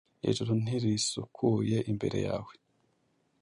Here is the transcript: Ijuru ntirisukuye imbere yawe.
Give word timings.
Ijuru 0.29 0.51
ntirisukuye 0.63 1.77
imbere 1.91 2.17
yawe. 2.27 2.53